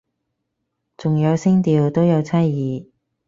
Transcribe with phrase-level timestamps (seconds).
[0.97, 2.87] 仲有聲調都有差異